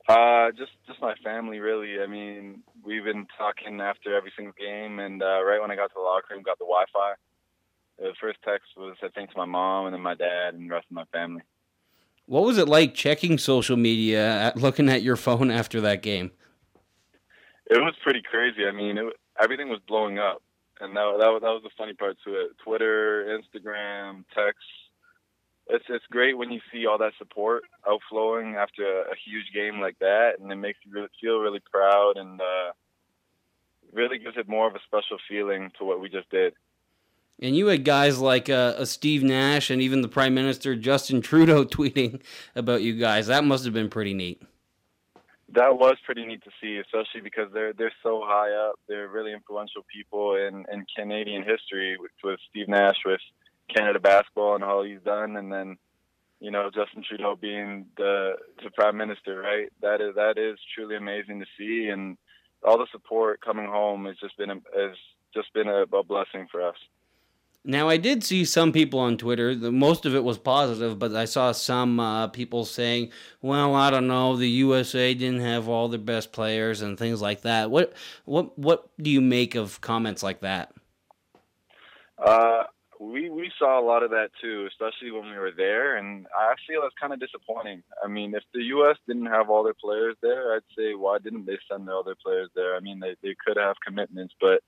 Uh, 0.07 0.51
just 0.51 0.71
just 0.87 1.01
my 1.01 1.15
family, 1.23 1.59
really. 1.59 2.01
I 2.01 2.07
mean, 2.07 2.63
we've 2.83 3.03
been 3.03 3.27
talking 3.37 3.81
after 3.81 4.15
every 4.15 4.31
single 4.35 4.53
game, 4.59 4.99
and 4.99 5.21
uh, 5.21 5.43
right 5.43 5.61
when 5.61 5.71
I 5.71 5.75
got 5.75 5.87
to 5.87 5.95
the 5.95 6.01
locker 6.01 6.33
room, 6.33 6.43
got 6.43 6.59
the 6.59 6.65
Wi-Fi 6.65 7.15
the 8.01 8.13
first 8.19 8.39
text 8.43 8.69
was 8.75 8.95
I 9.03 9.09
think 9.09 9.31
to 9.31 9.37
my 9.37 9.45
mom 9.45 9.85
and 9.85 9.93
then 9.93 10.01
my 10.01 10.15
dad 10.15 10.55
and 10.55 10.69
the 10.69 10.73
rest 10.73 10.87
of 10.89 10.95
my 10.95 11.05
family. 11.05 11.43
What 12.25 12.43
was 12.43 12.57
it 12.57 12.67
like 12.67 12.93
checking 12.93 13.37
social 13.37 13.77
media, 13.77 14.47
at, 14.47 14.57
looking 14.57 14.89
at 14.89 15.01
your 15.01 15.15
phone 15.15 15.51
after 15.51 15.81
that 15.81 16.01
game? 16.01 16.31
It 17.69 17.79
was 17.79 17.93
pretty 18.03 18.21
crazy. 18.21 18.65
I 18.65 18.71
mean, 18.71 18.97
it, 18.97 19.05
everything 19.41 19.69
was 19.69 19.79
blowing 19.87 20.17
up, 20.17 20.41
and 20.79 20.95
that 20.95 21.17
that 21.19 21.27
was, 21.27 21.41
that 21.41 21.49
was 21.49 21.61
the 21.63 21.69
funny 21.77 21.93
part 21.93 22.17
to 22.25 22.33
it. 22.33 22.51
Twitter, 22.63 23.39
Instagram, 23.39 24.23
text. 24.35 24.59
It's 25.73 25.85
it's 25.87 26.05
great 26.11 26.37
when 26.37 26.51
you 26.51 26.59
see 26.71 26.85
all 26.85 26.97
that 26.97 27.13
support 27.17 27.63
outflowing 27.87 28.55
after 28.55 28.83
a, 28.83 29.11
a 29.11 29.15
huge 29.25 29.53
game 29.53 29.79
like 29.79 29.97
that, 29.99 30.33
and 30.39 30.51
it 30.51 30.57
makes 30.57 30.79
you 30.83 30.91
really, 30.91 31.07
feel 31.21 31.39
really 31.39 31.61
proud 31.71 32.17
and 32.17 32.41
uh, 32.41 32.71
really 33.93 34.19
gives 34.19 34.35
it 34.35 34.49
more 34.49 34.67
of 34.67 34.75
a 34.75 34.79
special 34.85 35.17
feeling 35.29 35.71
to 35.79 35.85
what 35.85 36.01
we 36.01 36.09
just 36.09 36.29
did. 36.29 36.53
And 37.41 37.55
you 37.55 37.67
had 37.67 37.85
guys 37.85 38.19
like 38.19 38.49
uh, 38.49 38.73
a 38.77 38.85
Steve 38.85 39.23
Nash 39.23 39.69
and 39.69 39.81
even 39.81 40.01
the 40.01 40.09
Prime 40.09 40.33
Minister 40.33 40.75
Justin 40.75 41.21
Trudeau 41.21 41.63
tweeting 41.77 42.21
about 42.53 42.81
you 42.81 42.93
guys. 42.93 43.27
That 43.27 43.45
must 43.45 43.63
have 43.63 43.73
been 43.73 43.89
pretty 43.89 44.13
neat. 44.13 44.41
That 45.53 45.77
was 45.77 45.95
pretty 46.05 46.25
neat 46.25 46.43
to 46.43 46.51
see, 46.61 46.77
especially 46.77 47.21
because 47.21 47.47
they're 47.53 47.71
they're 47.71 47.93
so 48.03 48.21
high 48.25 48.51
up. 48.51 48.75
They're 48.89 49.07
really 49.07 49.31
influential 49.31 49.85
people 49.93 50.35
in, 50.35 50.65
in 50.71 50.85
Canadian 50.95 51.43
history, 51.43 51.97
with, 51.97 52.11
with 52.23 52.39
Steve 52.49 52.67
Nash 52.67 52.97
with 53.05 53.21
Canada 53.73 53.99
basketball 53.99 54.55
and 54.55 54.63
all 54.63 54.83
he's 54.83 55.01
done, 55.03 55.35
and 55.37 55.51
then 55.51 55.77
you 56.39 56.51
know 56.51 56.69
Justin 56.73 57.03
Trudeau 57.07 57.35
being 57.35 57.85
the 57.97 58.33
the 58.63 58.69
prime 58.71 58.97
minister, 58.97 59.39
right? 59.39 59.71
That 59.81 60.01
is 60.01 60.15
that 60.15 60.37
is 60.37 60.57
truly 60.75 60.95
amazing 60.95 61.39
to 61.39 61.45
see, 61.57 61.89
and 61.89 62.17
all 62.63 62.77
the 62.77 62.87
support 62.91 63.41
coming 63.41 63.67
home 63.67 64.05
has 64.05 64.17
just 64.17 64.37
been 64.37 64.49
a, 64.49 64.55
has 64.55 64.95
just 65.33 65.53
been 65.53 65.67
a, 65.67 65.83
a 65.83 66.03
blessing 66.03 66.47
for 66.51 66.67
us. 66.67 66.75
Now, 67.63 67.89
I 67.89 67.97
did 67.97 68.23
see 68.23 68.43
some 68.43 68.71
people 68.71 68.99
on 68.99 69.17
Twitter. 69.17 69.53
The, 69.53 69.71
Most 69.71 70.07
of 70.07 70.15
it 70.15 70.23
was 70.23 70.39
positive, 70.39 70.97
but 70.97 71.15
I 71.15 71.25
saw 71.25 71.51
some 71.51 71.99
uh, 71.99 72.27
people 72.29 72.65
saying, 72.65 73.11
"Well, 73.41 73.75
I 73.75 73.91
don't 73.91 74.07
know. 74.07 74.35
The 74.35 74.49
USA 74.49 75.13
didn't 75.13 75.41
have 75.41 75.67
all 75.67 75.87
their 75.87 75.99
best 75.99 76.31
players 76.31 76.81
and 76.81 76.97
things 76.97 77.21
like 77.21 77.41
that." 77.41 77.69
What 77.69 77.93
what 78.25 78.57
what 78.57 78.89
do 78.97 79.11
you 79.11 79.21
make 79.21 79.53
of 79.53 79.79
comments 79.79 80.23
like 80.23 80.41
that? 80.41 80.73
Uh, 82.17 82.63
we 83.01 83.31
we 83.31 83.51
saw 83.57 83.79
a 83.79 83.83
lot 83.85 84.03
of 84.03 84.11
that 84.11 84.29
too, 84.39 84.67
especially 84.69 85.09
when 85.09 85.31
we 85.31 85.37
were 85.37 85.51
there, 85.55 85.97
and 85.97 86.27
I 86.37 86.53
feel 86.67 86.81
it's 86.83 86.95
kind 87.01 87.11
of 87.11 87.19
disappointing. 87.19 87.81
I 88.03 88.07
mean, 88.07 88.35
if 88.35 88.43
the 88.53 88.61
U.S. 88.75 88.97
didn't 89.07 89.25
have 89.25 89.49
all 89.49 89.63
their 89.63 89.73
players 89.73 90.15
there, 90.21 90.53
I'd 90.53 90.69
say 90.77 90.93
why 90.93 91.17
didn't 91.17 91.47
they 91.47 91.57
send 91.69 91.87
their 91.87 92.15
players 92.23 92.49
there? 92.55 92.75
I 92.75 92.79
mean, 92.79 92.99
they 92.99 93.15
they 93.23 93.35
could 93.43 93.57
have 93.57 93.75
commitments, 93.85 94.35
but 94.39 94.61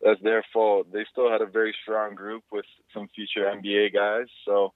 that's 0.00 0.22
their 0.22 0.42
fault. 0.50 0.90
They 0.92 1.04
still 1.12 1.30
had 1.30 1.42
a 1.42 1.46
very 1.46 1.74
strong 1.82 2.14
group 2.14 2.42
with 2.50 2.64
some 2.94 3.08
future 3.14 3.44
NBA 3.44 3.92
guys. 3.92 4.28
So 4.46 4.72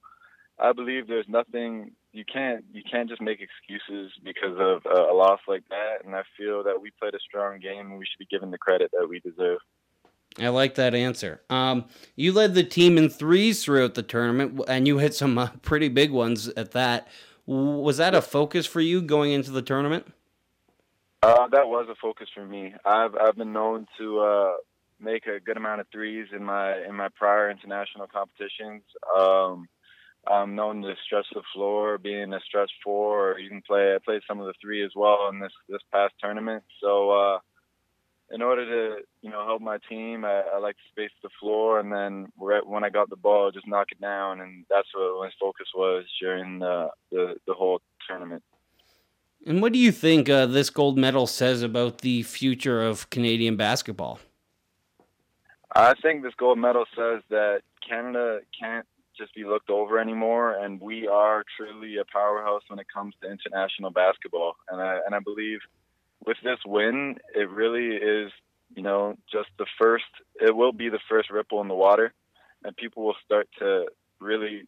I 0.58 0.72
believe 0.72 1.06
there's 1.06 1.28
nothing 1.28 1.92
you 2.12 2.24
can't 2.30 2.62
you 2.72 2.82
can't 2.88 3.08
just 3.08 3.22
make 3.22 3.40
excuses 3.40 4.12
because 4.22 4.58
of 4.58 4.84
a 4.84 5.14
loss 5.14 5.40
like 5.48 5.64
that. 5.70 6.04
And 6.04 6.14
I 6.14 6.24
feel 6.36 6.62
that 6.64 6.82
we 6.82 6.90
played 7.00 7.14
a 7.14 7.20
strong 7.26 7.58
game 7.58 7.90
and 7.90 7.98
we 7.98 8.04
should 8.04 8.18
be 8.18 8.28
given 8.30 8.50
the 8.50 8.58
credit 8.58 8.90
that 8.92 9.08
we 9.08 9.20
deserve. 9.20 9.60
I 10.38 10.48
like 10.48 10.76
that 10.76 10.94
answer. 10.94 11.42
Um, 11.50 11.84
you 12.16 12.32
led 12.32 12.54
the 12.54 12.64
team 12.64 12.96
in 12.96 13.10
threes 13.10 13.64
throughout 13.64 13.94
the 13.94 14.02
tournament, 14.02 14.60
and 14.66 14.86
you 14.86 14.98
hit 14.98 15.14
some 15.14 15.36
uh, 15.36 15.48
pretty 15.62 15.88
big 15.88 16.10
ones 16.10 16.48
at 16.48 16.72
that. 16.72 17.08
Was 17.46 17.98
that 17.98 18.14
a 18.14 18.22
focus 18.22 18.66
for 18.66 18.80
you 18.80 19.02
going 19.02 19.32
into 19.32 19.50
the 19.50 19.62
tournament? 19.62 20.06
Uh, 21.22 21.48
that 21.48 21.68
was 21.68 21.86
a 21.90 21.94
focus 22.00 22.28
for 22.34 22.44
me. 22.44 22.74
I've 22.84 23.14
I've 23.14 23.36
been 23.36 23.52
known 23.52 23.86
to 23.98 24.20
uh, 24.20 24.52
make 25.00 25.26
a 25.26 25.38
good 25.38 25.56
amount 25.56 25.80
of 25.80 25.86
threes 25.92 26.28
in 26.34 26.44
my 26.44 26.78
in 26.84 26.94
my 26.94 27.08
prior 27.14 27.50
international 27.50 28.06
competitions. 28.06 28.82
Um, 29.16 29.68
um, 30.30 30.54
known 30.54 30.82
to 30.82 30.94
stretch 31.04 31.26
the 31.34 31.42
floor, 31.52 31.98
being 31.98 32.32
a 32.32 32.40
stretch 32.40 32.70
four, 32.84 33.32
or 33.32 33.38
you 33.38 33.48
can 33.48 33.62
play. 33.62 33.94
I 33.94 33.98
played 34.04 34.22
some 34.26 34.40
of 34.40 34.46
the 34.46 34.54
three 34.60 34.84
as 34.84 34.92
well 34.94 35.28
in 35.32 35.40
this 35.40 35.52
this 35.68 35.82
past 35.92 36.14
tournament. 36.20 36.62
So 36.80 37.10
uh, 37.10 37.38
in 38.32 38.40
order 38.42 38.64
to 38.64 39.02
you 39.20 39.30
know 39.30 39.44
help 39.44 39.62
my 39.62 39.78
team, 39.88 40.24
I, 40.24 40.42
I 40.54 40.58
like 40.58 40.76
to 40.76 40.82
space 40.90 41.12
the 41.22 41.28
floor, 41.38 41.78
and 41.78 41.92
then 41.92 42.32
when 42.36 42.82
I 42.82 42.90
got 42.90 43.10
the 43.10 43.16
ball, 43.16 43.50
just 43.52 43.68
knock 43.68 43.88
it 43.92 44.00
down, 44.00 44.40
and 44.40 44.64
that's 44.70 44.88
what 44.94 45.24
my 45.24 45.30
focus 45.38 45.66
was 45.74 46.04
during 46.20 46.58
the 46.58 46.88
the, 47.10 47.36
the 47.46 47.54
whole 47.54 47.80
tournament. 48.08 48.42
And 49.46 49.60
what 49.60 49.72
do 49.72 49.78
you 49.78 49.92
think 49.92 50.28
uh, 50.28 50.46
this 50.46 50.70
gold 50.70 50.96
medal 50.96 51.26
says 51.26 51.62
about 51.62 51.98
the 51.98 52.22
future 52.22 52.82
of 52.82 53.10
Canadian 53.10 53.56
basketball? 53.56 54.20
I 55.74 55.94
think 56.00 56.22
this 56.22 56.34
gold 56.36 56.58
medal 56.58 56.84
says 56.96 57.22
that 57.30 57.62
Canada 57.86 58.40
can't 58.58 58.86
just 59.18 59.34
be 59.34 59.44
looked 59.44 59.68
over 59.68 59.98
anymore, 59.98 60.52
and 60.52 60.80
we 60.80 61.06
are 61.06 61.44
truly 61.56 61.96
a 61.98 62.04
powerhouse 62.04 62.62
when 62.68 62.78
it 62.78 62.86
comes 62.92 63.14
to 63.22 63.30
international 63.30 63.90
basketball. 63.90 64.56
And 64.70 64.80
I 64.80 65.00
and 65.04 65.14
I 65.14 65.18
believe 65.18 65.58
with 66.26 66.36
this 66.42 66.58
win, 66.66 67.16
it 67.34 67.50
really 67.50 67.96
is, 67.96 68.32
you 68.74 68.82
know, 68.82 69.16
just 69.30 69.48
the 69.58 69.66
first. 69.80 70.04
It 70.40 70.54
will 70.54 70.72
be 70.72 70.88
the 70.88 71.00
first 71.08 71.30
ripple 71.30 71.60
in 71.60 71.68
the 71.68 71.74
water, 71.74 72.12
and 72.64 72.76
people 72.76 73.04
will 73.04 73.16
start 73.24 73.48
to 73.58 73.86
really 74.20 74.62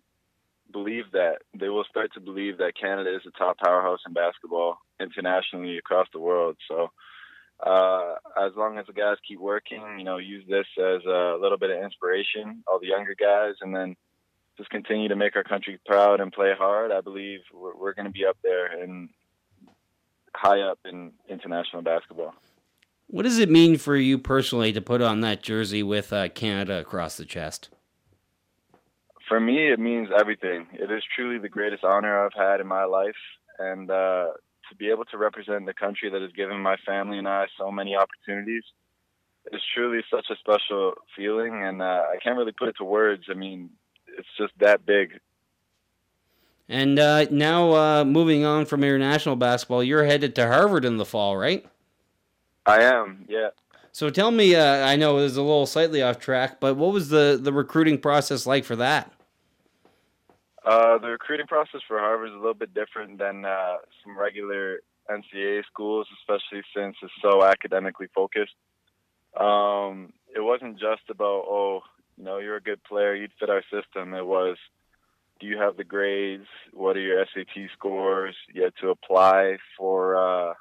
believe 0.72 1.04
that. 1.12 1.38
They 1.58 1.68
will 1.68 1.84
start 1.84 2.12
to 2.14 2.20
believe 2.20 2.58
that 2.58 2.78
Canada 2.80 3.14
is 3.14 3.22
a 3.26 3.38
top 3.38 3.58
powerhouse 3.58 4.00
in 4.06 4.12
basketball 4.12 4.78
internationally 5.00 5.78
across 5.78 6.08
the 6.12 6.20
world. 6.20 6.56
So. 6.68 6.90
Uh, 7.64 8.16
as 8.36 8.50
long 8.56 8.78
as 8.78 8.86
the 8.86 8.92
guys 8.92 9.16
keep 9.26 9.38
working, 9.38 9.80
you 9.96 10.04
know, 10.04 10.18
use 10.18 10.44
this 10.48 10.66
as 10.76 11.04
a 11.06 11.38
little 11.40 11.56
bit 11.56 11.70
of 11.70 11.82
inspiration, 11.82 12.64
all 12.66 12.80
the 12.80 12.88
younger 12.88 13.14
guys, 13.14 13.54
and 13.60 13.74
then 13.74 13.94
just 14.56 14.70
continue 14.70 15.08
to 15.08 15.16
make 15.16 15.36
our 15.36 15.44
country 15.44 15.78
proud 15.86 16.20
and 16.20 16.32
play 16.32 16.52
hard, 16.56 16.92
I 16.92 17.00
believe 17.00 17.40
we're, 17.52 17.76
we're 17.76 17.94
going 17.94 18.06
to 18.06 18.12
be 18.12 18.26
up 18.26 18.36
there 18.42 18.66
and 18.66 19.08
high 20.34 20.60
up 20.60 20.78
in 20.84 21.12
international 21.28 21.82
basketball. 21.82 22.34
What 23.08 23.22
does 23.22 23.38
it 23.38 23.50
mean 23.50 23.76
for 23.76 23.96
you 23.96 24.18
personally 24.18 24.72
to 24.72 24.80
put 24.80 25.02
on 25.02 25.20
that 25.20 25.42
jersey 25.42 25.82
with 25.82 26.12
uh, 26.12 26.28
Canada 26.30 26.80
across 26.80 27.16
the 27.16 27.24
chest? 27.24 27.68
For 29.28 29.40
me, 29.40 29.70
it 29.70 29.78
means 29.78 30.08
everything. 30.18 30.66
It 30.72 30.90
is 30.90 31.02
truly 31.14 31.38
the 31.38 31.48
greatest 31.48 31.84
honor 31.84 32.24
I've 32.24 32.34
had 32.34 32.60
in 32.60 32.66
my 32.66 32.84
life, 32.84 33.16
and 33.58 33.90
uh, 33.90 34.28
to 34.68 34.76
be 34.78 34.90
able 34.90 35.04
to 35.06 35.18
represent 35.18 35.66
the 35.66 35.74
country 35.74 36.10
that 36.10 36.20
has 36.20 36.32
given 36.32 36.60
my 36.60 36.76
family 36.86 37.18
and 37.18 37.28
I 37.28 37.46
so 37.58 37.70
many 37.70 37.94
opportunities 37.96 38.64
is 39.52 39.60
truly 39.74 40.00
such 40.10 40.26
a 40.30 40.36
special 40.36 40.94
feeling, 41.16 41.62
and 41.64 41.82
uh, 41.82 42.02
I 42.12 42.16
can't 42.22 42.36
really 42.36 42.52
put 42.52 42.68
it 42.68 42.76
to 42.78 42.84
words. 42.84 43.24
I 43.30 43.34
mean, 43.34 43.70
it's 44.18 44.28
just 44.38 44.52
that 44.60 44.86
big. 44.86 45.20
And 46.68 46.98
uh, 46.98 47.26
now, 47.30 47.72
uh, 47.72 48.04
moving 48.04 48.44
on 48.44 48.64
from 48.64 48.82
international 48.82 49.36
basketball, 49.36 49.84
you're 49.84 50.04
headed 50.04 50.34
to 50.36 50.46
Harvard 50.46 50.84
in 50.84 50.96
the 50.96 51.04
fall, 51.04 51.36
right? 51.36 51.64
I 52.64 52.82
am, 52.82 53.26
yeah. 53.28 53.50
So 53.92 54.10
tell 54.10 54.30
me, 54.30 54.56
uh, 54.56 54.86
I 54.86 54.96
know 54.96 55.18
it 55.18 55.22
was 55.22 55.36
a 55.36 55.42
little 55.42 55.66
slightly 55.66 56.02
off 56.02 56.18
track, 56.18 56.58
but 56.60 56.76
what 56.76 56.92
was 56.92 57.10
the, 57.10 57.38
the 57.40 57.52
recruiting 57.52 57.98
process 57.98 58.46
like 58.46 58.64
for 58.64 58.76
that? 58.76 59.12
Uh, 60.64 60.96
the 60.98 61.08
recruiting 61.08 61.46
process 61.46 61.82
for 61.86 61.98
Harvard 61.98 62.30
is 62.30 62.34
a 62.34 62.38
little 62.38 62.54
bit 62.54 62.72
different 62.72 63.18
than 63.18 63.44
uh, 63.44 63.76
some 64.02 64.18
regular 64.18 64.80
NCAA 65.10 65.62
schools, 65.66 66.06
especially 66.20 66.62
since 66.74 66.96
it's 67.02 67.12
so 67.20 67.44
academically 67.44 68.06
focused. 68.14 68.54
Um, 69.38 70.12
it 70.34 70.40
wasn't 70.40 70.78
just 70.80 71.02
about, 71.10 71.44
oh, 71.46 71.82
you 72.16 72.24
know, 72.24 72.38
you're 72.38 72.56
a 72.56 72.62
good 72.62 72.82
player, 72.84 73.14
you'd 73.14 73.32
fit 73.38 73.50
our 73.50 73.62
system. 73.70 74.14
It 74.14 74.24
was, 74.24 74.56
do 75.40 75.46
you 75.46 75.58
have 75.58 75.76
the 75.76 75.84
grades? 75.84 76.46
What 76.72 76.96
are 76.96 77.00
your 77.00 77.24
SAT 77.34 77.70
scores? 77.72 78.36
You 78.52 78.62
had 78.64 78.74
to 78.80 78.90
apply 78.90 79.58
for 79.76 80.16
uh, 80.16 80.54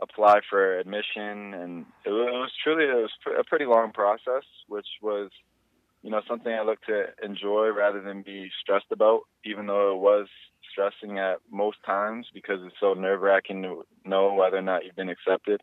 apply 0.00 0.40
for 0.48 0.78
admission, 0.78 1.54
and 1.54 1.86
it 2.04 2.10
was 2.10 2.50
truly 2.62 2.84
it 2.84 2.94
was 2.94 3.10
a 3.38 3.44
pretty 3.44 3.64
long 3.64 3.92
process, 3.92 4.44
which 4.68 4.86
was, 5.00 5.30
you 6.02 6.10
know, 6.10 6.20
something 6.28 6.52
I 6.52 6.62
look 6.62 6.80
to 6.82 7.06
enjoy 7.22 7.68
rather 7.68 8.02
than 8.02 8.22
be 8.22 8.50
stressed 8.60 8.92
about. 8.92 9.20
Even 9.44 9.66
though 9.66 9.94
it 9.94 10.00
was 10.00 10.28
stressing 10.70 11.18
at 11.18 11.38
most 11.50 11.78
times 11.84 12.26
because 12.32 12.60
it's 12.64 12.76
so 12.80 12.94
nerve 12.94 13.20
wracking 13.20 13.62
to 13.62 13.84
know 14.04 14.34
whether 14.34 14.56
or 14.56 14.62
not 14.62 14.84
you've 14.84 14.96
been 14.96 15.10
accepted. 15.10 15.60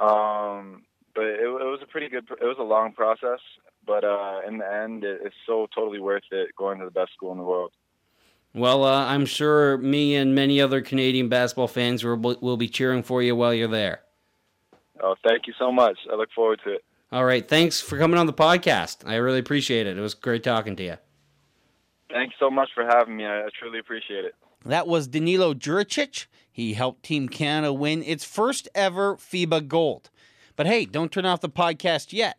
Um, 0.00 0.84
but 1.14 1.24
it, 1.24 1.40
it 1.40 1.48
was 1.48 1.80
a 1.82 1.86
pretty 1.86 2.08
good. 2.08 2.28
It 2.30 2.44
was 2.44 2.58
a 2.60 2.62
long 2.62 2.92
process, 2.92 3.40
but 3.88 4.04
uh, 4.04 4.42
in 4.46 4.58
the 4.58 4.70
end, 4.70 5.02
it's 5.02 5.34
so 5.46 5.66
totally 5.74 5.98
worth 5.98 6.22
it 6.30 6.54
going 6.56 6.78
to 6.78 6.84
the 6.84 6.90
best 6.90 7.12
school 7.14 7.32
in 7.32 7.38
the 7.38 7.44
world. 7.44 7.72
Well, 8.54 8.84
uh, 8.84 9.06
I'm 9.06 9.24
sure 9.24 9.78
me 9.78 10.14
and 10.14 10.34
many 10.34 10.60
other 10.60 10.80
Canadian 10.82 11.28
basketball 11.28 11.68
fans 11.68 12.04
will, 12.04 12.16
will 12.16 12.56
be 12.56 12.68
cheering 12.68 13.02
for 13.02 13.22
you 13.22 13.34
while 13.34 13.54
you're 13.54 13.66
there. 13.66 14.02
Oh, 15.02 15.14
thank 15.26 15.46
you 15.46 15.54
so 15.58 15.72
much. 15.72 15.98
I 16.12 16.16
look 16.16 16.28
forward 16.34 16.60
to 16.64 16.74
it. 16.74 16.84
All 17.10 17.24
right. 17.24 17.46
Thanks 17.46 17.80
for 17.80 17.96
coming 17.96 18.18
on 18.18 18.26
the 18.26 18.32
podcast. 18.32 19.08
I 19.08 19.16
really 19.16 19.38
appreciate 19.38 19.86
it. 19.86 19.96
It 19.96 20.00
was 20.00 20.14
great 20.14 20.44
talking 20.44 20.76
to 20.76 20.82
you. 20.82 20.96
Thanks 22.10 22.34
so 22.38 22.50
much 22.50 22.68
for 22.74 22.84
having 22.84 23.16
me. 23.16 23.24
I, 23.24 23.46
I 23.46 23.48
truly 23.58 23.78
appreciate 23.78 24.24
it. 24.24 24.34
That 24.66 24.86
was 24.86 25.08
Danilo 25.08 25.54
Djuricic. 25.54 26.26
He 26.50 26.74
helped 26.74 27.04
Team 27.04 27.28
Canada 27.28 27.72
win 27.72 28.02
its 28.02 28.24
first 28.24 28.68
ever 28.74 29.16
FIBA 29.16 29.68
gold. 29.68 30.10
But 30.56 30.66
hey, 30.66 30.84
don't 30.84 31.12
turn 31.12 31.24
off 31.24 31.40
the 31.40 31.48
podcast 31.48 32.12
yet. 32.12 32.36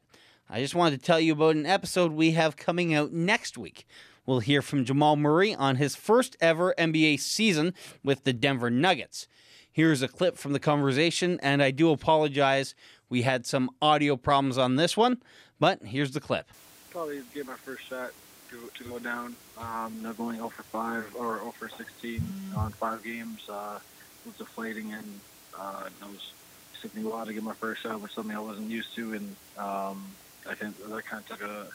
I 0.51 0.61
just 0.61 0.73
wanted 0.73 0.99
to 0.99 1.05
tell 1.05 1.19
you 1.19 1.33
about 1.33 1.57
an 1.57 1.67
episode 1.67 2.11
we 2.11 2.31
have 2.31 2.57
coming 2.57 2.91
out 2.91 3.13
next 3.13 3.55
week. 3.55 3.85
We'll 4.25 4.39
hear 4.39 4.63
from 4.63 4.83
Jamal 4.83 5.15
Murray 5.15 5.53
on 5.53 5.75
his 5.75 5.95
first 5.95 6.35
ever 6.41 6.73
NBA 6.75 7.19
season 7.19 7.75
with 8.03 8.23
the 8.23 8.33
Denver 8.33 8.71
Nuggets. 8.71 9.27
Here's 9.71 10.01
a 10.01 10.07
clip 10.07 10.39
from 10.39 10.53
the 10.53 10.59
conversation, 10.59 11.39
and 11.43 11.61
I 11.61 11.69
do 11.69 11.91
apologize. 11.91 12.73
We 13.09 13.21
had 13.21 13.45
some 13.45 13.69
audio 13.79 14.15
problems 14.15 14.57
on 14.57 14.75
this 14.75 14.97
one, 14.97 15.21
but 15.59 15.83
here's 15.83 16.13
the 16.13 16.19
clip. 16.19 16.47
Probably 16.89 17.21
get 17.31 17.45
my 17.45 17.53
first 17.53 17.83
shot 17.83 18.09
to, 18.49 18.71
to 18.75 18.89
go 18.89 18.97
down. 18.97 19.35
Um, 19.55 20.01
know, 20.01 20.13
going 20.13 20.37
0 20.37 20.49
for 20.49 20.63
5 20.63 21.15
or 21.15 21.37
0 21.37 21.53
for 21.59 21.69
16 21.69 22.23
on 22.57 22.71
five 22.71 23.03
games 23.03 23.47
uh, 23.47 23.77
was 24.25 24.35
deflating, 24.35 24.93
and 24.93 25.19
uh, 25.55 25.83
it 26.01 26.05
was 26.07 26.33
took 26.81 26.95
me 26.95 27.03
a 27.03 27.07
while 27.07 27.25
to 27.25 27.33
get 27.33 27.43
my 27.43 27.53
first 27.53 27.83
shot, 27.83 28.01
was 28.01 28.11
something 28.13 28.35
I 28.35 28.39
wasn't 28.39 28.71
used 28.71 28.95
to, 28.95 29.13
and 29.13 29.35
um, 29.57 30.03
I 30.47 30.55
think 30.55 30.77
that 30.77 31.05
kind 31.05 31.23
of 31.23 31.27
took 31.27 31.47
a, 31.47 31.67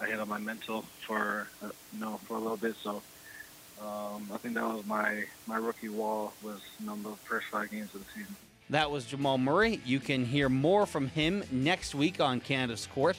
a 0.00 0.06
hit 0.06 0.20
on 0.20 0.28
my 0.28 0.38
mental 0.38 0.84
for 1.06 1.48
you 1.62 2.00
know 2.00 2.20
for 2.26 2.36
a 2.36 2.40
little 2.40 2.56
bit. 2.56 2.74
So 2.82 3.02
um, 3.80 4.28
I 4.32 4.36
think 4.38 4.54
that 4.54 4.64
was 4.64 4.84
my 4.86 5.24
my 5.46 5.56
rookie 5.56 5.88
wall 5.88 6.32
was 6.42 6.60
you 6.80 6.86
know, 6.86 6.96
the 6.96 7.16
first 7.24 7.46
five 7.46 7.70
games 7.70 7.94
of 7.94 8.04
the 8.04 8.10
season. 8.12 8.34
That 8.70 8.90
was 8.90 9.06
Jamal 9.06 9.38
Murray. 9.38 9.80
You 9.84 9.98
can 9.98 10.24
hear 10.24 10.48
more 10.48 10.84
from 10.84 11.08
him 11.08 11.42
next 11.50 11.94
week 11.94 12.20
on 12.20 12.40
Canada's 12.40 12.86
Court. 12.86 13.18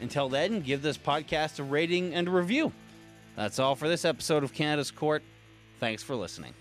Until 0.00 0.28
then, 0.28 0.60
give 0.60 0.82
this 0.82 0.96
podcast 0.96 1.58
a 1.58 1.62
rating 1.62 2.14
and 2.14 2.28
a 2.28 2.30
review. 2.30 2.72
That's 3.34 3.58
all 3.58 3.74
for 3.74 3.88
this 3.88 4.04
episode 4.04 4.42
of 4.42 4.54
Canada's 4.54 4.90
Court. 4.90 5.22
Thanks 5.80 6.02
for 6.02 6.16
listening. 6.16 6.54